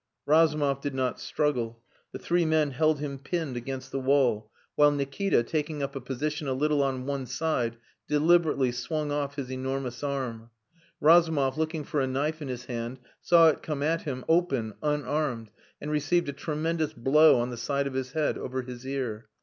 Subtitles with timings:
[0.25, 1.79] Razumov did not struggle.
[2.11, 6.47] The three men held him pinned against the wall, while Nikita, taking up a position
[6.47, 7.77] a little on one side,
[8.07, 10.49] deliberately swung off his enormous arm.
[10.99, 15.51] Razumov, looking for a knife in his hand, saw it come at him open, unarmed,
[15.79, 19.27] and received a tremendous blow on the side of his head over his ear.